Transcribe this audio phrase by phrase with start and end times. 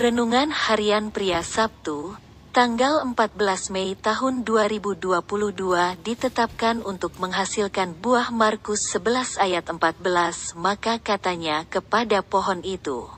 [0.00, 2.16] Renungan Harian Pria Sabtu,
[2.56, 5.12] tanggal 14 Mei tahun 2022
[6.00, 13.12] ditetapkan untuk menghasilkan buah Markus 11 ayat 14 maka katanya kepada pohon itu.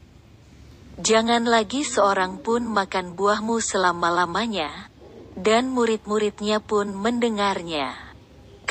[0.99, 4.91] Jangan lagi seorang pun makan buahmu selama-lamanya,
[5.39, 8.12] dan murid-muridnya pun mendengarnya.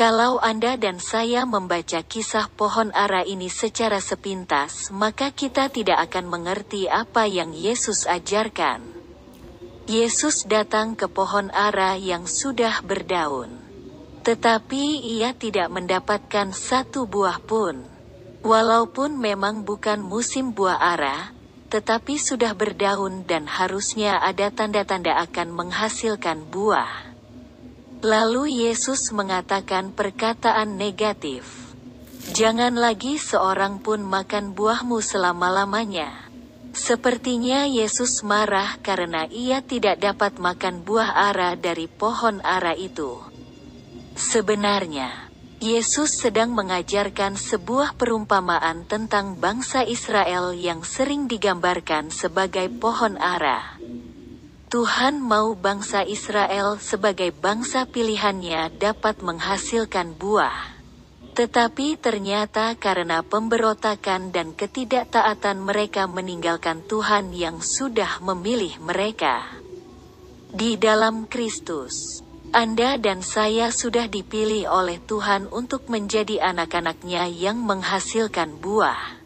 [0.02, 6.26] Kalau Anda dan saya membaca kisah pohon ara ini secara sepintas, maka kita tidak akan
[6.26, 8.82] mengerti apa yang Yesus ajarkan.
[9.86, 13.54] Yesus datang ke pohon ara yang sudah berdaun,
[14.26, 17.86] tetapi ia tidak mendapatkan satu buah pun.
[18.42, 21.30] Walaupun memang bukan musim buah ara,
[21.70, 27.11] tetapi sudah berdaun dan harusnya ada tanda-tanda akan menghasilkan buah.
[28.02, 31.46] Lalu Yesus mengatakan perkataan negatif.
[32.34, 36.10] Jangan lagi seorang pun makan buahmu selama-lamanya.
[36.74, 43.22] Sepertinya Yesus marah karena ia tidak dapat makan buah ara dari pohon ara itu.
[44.18, 45.30] Sebenarnya,
[45.62, 53.78] Yesus sedang mengajarkan sebuah perumpamaan tentang bangsa Israel yang sering digambarkan sebagai pohon ara.
[54.72, 60.80] Tuhan mau bangsa Israel sebagai bangsa pilihannya dapat menghasilkan buah.
[61.36, 69.44] Tetapi ternyata karena pemberotakan dan ketidaktaatan mereka meninggalkan Tuhan yang sudah memilih mereka.
[70.56, 72.24] Di dalam Kristus,
[72.56, 79.21] anda dan saya sudah dipilih oleh Tuhan untuk menjadi anak-anaknya yang menghasilkan buah.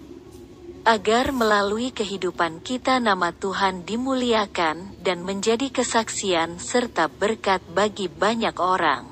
[0.86, 9.10] Agar melalui kehidupan kita nama Tuhan dimuliakan dan menjadi kesaksian serta berkat bagi banyak orang.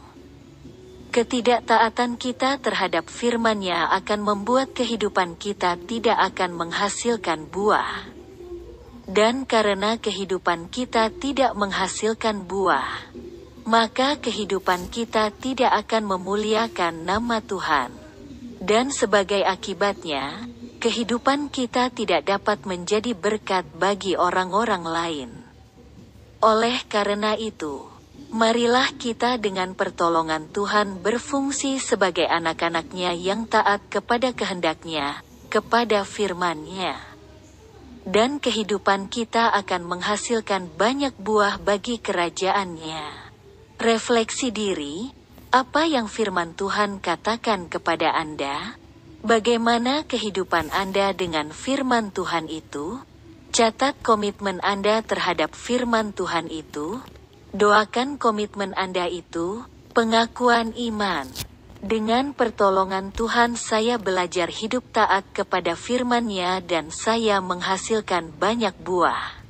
[1.09, 8.05] Ketidaktaatan kita terhadap firman-Nya akan membuat kehidupan kita tidak akan menghasilkan buah.
[9.09, 13.17] Dan karena kehidupan kita tidak menghasilkan buah,
[13.65, 17.89] maka kehidupan kita tidak akan memuliakan nama Tuhan.
[18.61, 25.31] Dan sebagai akibatnya, kehidupan kita tidak dapat menjadi berkat bagi orang-orang lain.
[26.43, 27.87] Oleh karena itu,
[28.35, 36.99] marilah kita dengan pertolongan Tuhan berfungsi sebagai anak-anaknya yang taat kepada kehendaknya, kepada firman-Nya.
[38.03, 43.31] Dan kehidupan kita akan menghasilkan banyak buah bagi kerajaan-Nya.
[43.79, 45.07] Refleksi diri,
[45.47, 48.82] apa yang firman Tuhan katakan kepada Anda?
[49.23, 52.99] Bagaimana kehidupan Anda dengan firman Tuhan itu?
[53.55, 56.99] Catat komitmen Anda terhadap firman Tuhan itu.
[57.55, 59.63] Doakan komitmen Anda itu,
[59.95, 61.31] pengakuan iman.
[61.79, 69.42] Dengan pertolongan Tuhan saya belajar hidup taat kepada firman-Nya dan saya menghasilkan banyak buah.